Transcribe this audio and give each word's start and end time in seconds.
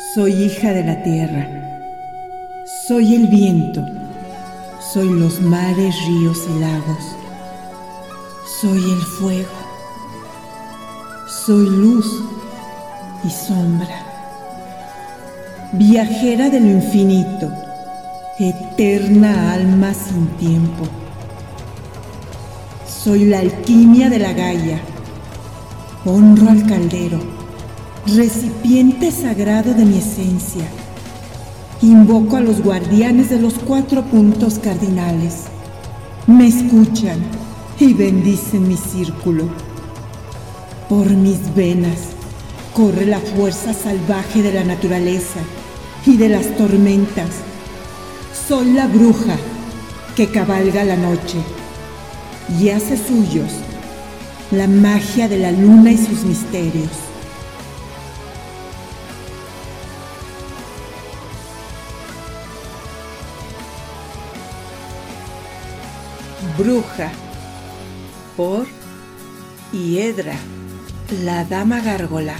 Soy 0.00 0.32
hija 0.32 0.72
de 0.72 0.82
la 0.82 1.02
tierra. 1.04 1.46
Soy 2.88 3.14
el 3.14 3.28
viento. 3.28 3.86
Soy 4.92 5.08
los 5.08 5.40
mares, 5.40 5.94
ríos 6.06 6.38
y 6.48 6.58
lagos. 6.58 7.16
Soy 8.60 8.78
el 8.78 9.02
fuego. 9.02 9.50
Soy 11.28 11.64
luz 11.68 12.24
y 13.22 13.30
sombra. 13.30 14.06
Viajera 15.72 16.48
de 16.50 16.58
lo 16.58 16.66
infinito, 16.66 17.48
eterna 18.38 19.52
alma 19.52 19.94
sin 19.94 20.26
tiempo. 20.38 20.88
Soy 22.88 23.26
la 23.26 23.38
alquimia 23.38 24.10
de 24.10 24.18
la 24.18 24.32
Gaia. 24.32 24.80
Honro 26.04 26.50
al 26.50 26.66
caldero, 26.66 27.39
recipiente 28.06 29.10
sagrado 29.10 29.74
de 29.74 29.84
mi 29.84 29.98
esencia. 29.98 30.64
Invoco 31.82 32.36
a 32.36 32.40
los 32.40 32.62
guardianes 32.62 33.30
de 33.30 33.40
los 33.40 33.54
cuatro 33.54 34.04
puntos 34.04 34.58
cardinales. 34.58 35.44
Me 36.26 36.46
escuchan 36.48 37.18
y 37.78 37.94
bendicen 37.94 38.68
mi 38.68 38.76
círculo. 38.76 39.48
Por 40.88 41.10
mis 41.10 41.54
venas 41.54 41.98
corre 42.74 43.06
la 43.06 43.18
fuerza 43.18 43.72
salvaje 43.72 44.42
de 44.42 44.52
la 44.52 44.64
naturaleza 44.64 45.40
y 46.06 46.16
de 46.16 46.28
las 46.28 46.56
tormentas. 46.56 47.30
Soy 48.48 48.72
la 48.72 48.86
bruja 48.86 49.36
que 50.16 50.28
cabalga 50.28 50.84
la 50.84 50.96
noche 50.96 51.38
y 52.58 52.70
hace 52.70 52.96
suyos 52.96 53.52
la 54.50 54.66
magia 54.66 55.28
de 55.28 55.38
la 55.38 55.52
luna 55.52 55.92
y 55.92 55.98
sus 55.98 56.24
misterios. 56.24 56.90
Bruja 66.56 67.10
por 68.36 68.66
Hiedra, 69.72 70.34
la 71.22 71.44
dama 71.44 71.80
gárgola. 71.80 72.34